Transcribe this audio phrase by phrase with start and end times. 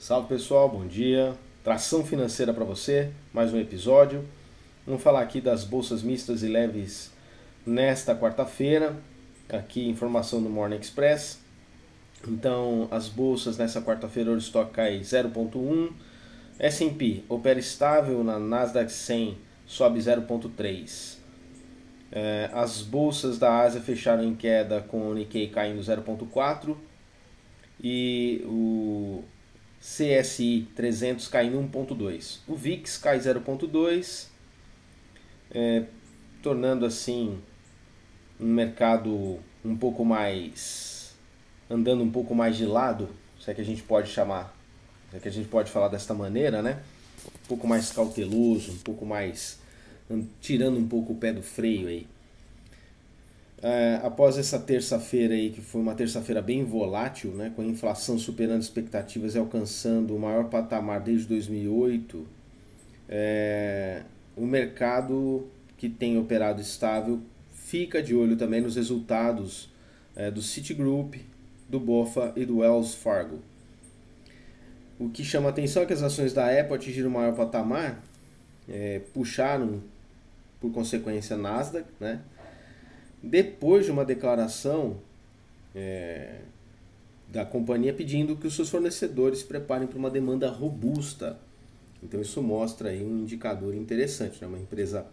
[0.00, 1.34] Salve pessoal, bom dia.
[1.62, 4.24] Tração financeira para você, mais um episódio.
[4.86, 7.12] Vamos falar aqui das bolsas mistas e leves
[7.66, 8.96] nesta quarta-feira.
[9.50, 11.38] Aqui informação do Morning Express.
[12.26, 15.92] Então, as bolsas nessa quarta-feira, o estoque cai 0.1.
[16.58, 19.36] S&P opera estável na Nasdaq 100,
[19.66, 21.18] sobe 0.3.
[22.10, 26.74] É, as bolsas da Ásia fecharam em queda com o Nikkei caindo 0.4
[27.78, 29.22] e o
[29.96, 32.38] CSI 300 caindo 1.2.
[32.46, 34.28] O VIX cai 0.2,
[35.50, 35.84] é,
[36.42, 37.40] tornando assim
[38.38, 41.14] um mercado um pouco mais
[41.68, 44.56] andando um pouco mais de lado, se é que a gente pode chamar,
[45.10, 46.82] se é que a gente pode falar desta maneira, né?
[47.26, 49.60] Um pouco mais cauteloso, um pouco mais
[50.40, 52.06] tirando um pouco o pé do freio aí.
[53.62, 58.18] É, após essa terça-feira aí, que foi uma terça-feira bem volátil, né, com a inflação
[58.18, 62.26] superando expectativas e alcançando o maior patamar desde 2008,
[63.08, 64.02] é,
[64.34, 67.20] o mercado que tem operado estável
[67.52, 69.68] fica de olho também nos resultados
[70.16, 71.16] é, do Citigroup,
[71.68, 73.40] do BOFA e do Wells Fargo.
[74.98, 78.02] O que chama atenção é que as ações da Apple atingiram o maior patamar,
[78.68, 79.82] é, puxaram
[80.60, 82.20] por consequência Nasdaq, né?
[83.22, 84.98] Depois de uma declaração
[85.74, 86.40] é,
[87.28, 91.38] da companhia pedindo que os seus fornecedores se preparem para uma demanda robusta.
[92.02, 94.46] Então isso mostra aí um indicador interessante, né?
[94.46, 95.06] uma empresa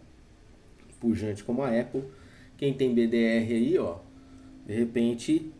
[0.99, 2.03] pujante como a Apple,
[2.57, 3.97] quem tem BDR aí, ó,
[4.65, 5.51] de repente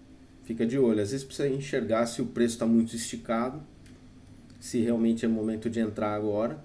[0.45, 1.01] fica de olho.
[1.01, 3.61] Às vezes precisa enxergar se o preço está muito esticado,
[4.59, 6.59] se realmente é momento de entrar agora,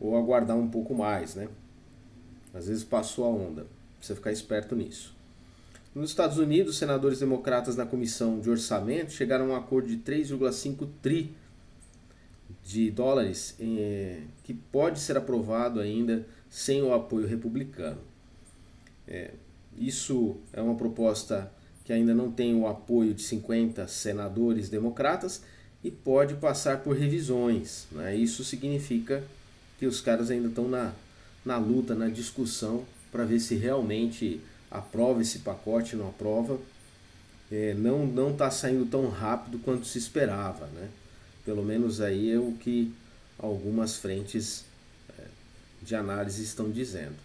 [0.00, 1.48] ou aguardar um pouco mais, né?
[2.54, 3.66] Às vezes passou a onda.
[4.00, 5.14] Precisa ficar esperto nisso.
[5.94, 10.88] Nos Estados Unidos, senadores democratas na comissão de orçamento chegaram a um acordo de 3,5
[11.02, 11.34] tri
[12.64, 17.98] de dólares eh, que pode ser aprovado ainda sem o apoio republicano.
[19.06, 19.32] É,
[19.76, 21.52] isso é uma proposta
[21.84, 25.42] que ainda não tem o apoio de 50 senadores democratas
[25.82, 27.86] e pode passar por revisões.
[27.92, 28.14] Né?
[28.16, 29.24] Isso significa
[29.78, 30.92] que os caras ainda estão na,
[31.44, 34.40] na luta, na discussão para ver se realmente
[34.70, 36.58] aprova esse pacote, não aprova.
[37.50, 40.88] É, não não está saindo tão rápido quanto se esperava, né?
[41.44, 42.92] Pelo menos aí é o que
[43.38, 44.64] algumas frentes
[45.18, 45.22] é,
[45.82, 47.16] de análise estão dizendo.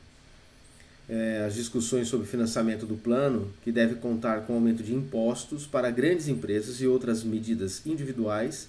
[1.07, 5.91] É, as discussões sobre financiamento do plano, que deve contar com aumento de impostos para
[5.91, 8.67] grandes empresas e outras medidas individuais,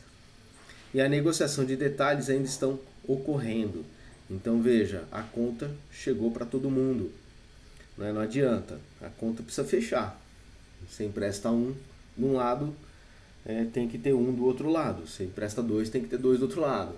[0.93, 2.79] e a negociação de detalhes ainda estão
[3.09, 3.85] ocorrendo.
[4.31, 7.13] Então veja, a conta chegou para todo mundo.
[7.97, 8.13] Né?
[8.13, 10.21] Não adianta, a conta precisa fechar.
[10.89, 11.75] Você empresta um
[12.17, 12.75] de um lado,
[13.45, 15.07] é, tem que ter um do outro lado.
[15.07, 16.95] Você empresta dois, tem que ter dois do outro lado.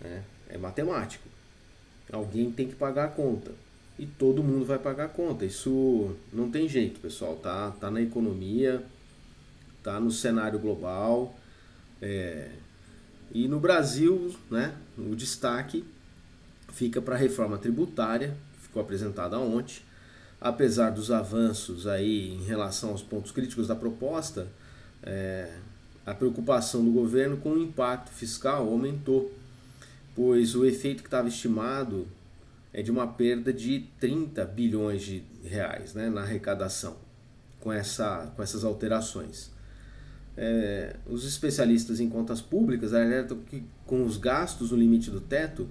[0.00, 0.22] Né?
[0.48, 1.28] É matemático.
[2.10, 3.52] Alguém tem que pagar a conta.
[3.98, 5.44] E todo mundo vai pagar a conta.
[5.44, 7.36] Isso não tem jeito, pessoal.
[7.36, 8.82] Tá, tá na economia,
[9.82, 11.34] tá no cenário global.
[12.00, 12.50] É,
[13.32, 15.84] e no Brasil, né, o destaque
[16.72, 19.82] fica para a reforma tributária, ficou apresentada ontem.
[20.40, 24.48] Apesar dos avanços aí em relação aos pontos críticos da proposta,
[25.02, 25.52] é,
[26.04, 29.32] a preocupação do governo com o impacto fiscal aumentou,
[30.16, 32.08] pois o efeito que estava estimado
[32.72, 36.96] é de uma perda de 30 bilhões de reais né, na arrecadação
[37.60, 39.50] com, essa, com essas alterações.
[40.36, 45.68] É, os especialistas em contas públicas alertam que com os gastos no limite do teto,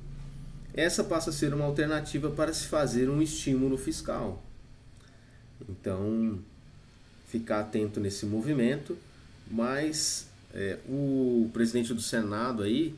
[0.73, 4.41] essa passa a ser uma alternativa para se fazer um estímulo fiscal.
[5.69, 6.39] Então,
[7.27, 8.97] ficar atento nesse movimento,
[9.49, 12.95] mas é, o presidente do Senado aí,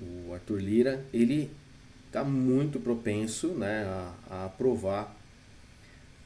[0.00, 1.50] o Arthur Lira, ele
[2.06, 5.14] está muito propenso né, a, a, aprovar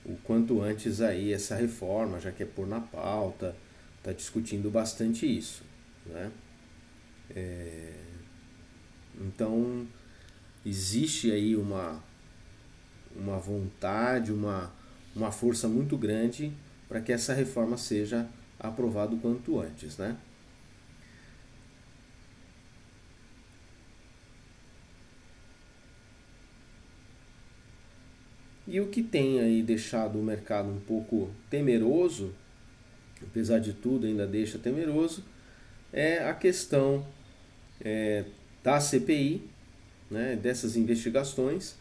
[0.05, 3.55] o quanto antes aí essa reforma, já que é pôr na pauta,
[3.99, 5.63] está discutindo bastante isso.
[6.07, 6.31] Né?
[7.35, 7.93] É,
[9.21, 9.87] então
[10.65, 12.03] existe aí uma,
[13.17, 14.73] uma vontade, uma,
[15.15, 16.53] uma força muito grande
[16.89, 18.29] para que essa reforma seja
[18.59, 20.17] aprovada o quanto antes, né?
[28.67, 32.33] E o que tem aí deixado o mercado um pouco temeroso,
[33.21, 35.25] apesar de tudo ainda deixa temeroso,
[35.93, 37.07] é a questão
[37.81, 38.25] é,
[38.63, 39.43] da CPI,
[40.13, 41.75] né, dessas investigações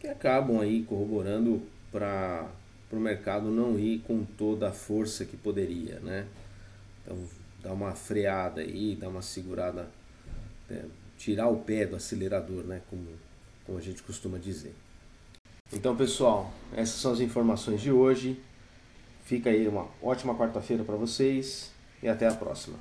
[0.00, 1.62] que acabam aí corroborando
[1.92, 2.50] para
[2.90, 6.26] o mercado não ir com toda a força que poderia, né?
[7.02, 7.16] Então
[7.62, 9.88] dar uma freada aí, dar uma segurada,
[10.68, 10.82] é,
[11.16, 12.82] tirar o pé do acelerador, né?
[12.90, 13.06] Como,
[13.64, 14.74] como a gente costuma dizer.
[15.72, 18.38] Então, pessoal, essas são as informações de hoje.
[19.24, 21.70] Fica aí uma ótima quarta-feira para vocês
[22.02, 22.76] e até a próxima.